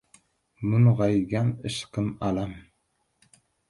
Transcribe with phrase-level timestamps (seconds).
[0.69, 2.61] Mung‘aygan ishqim— alam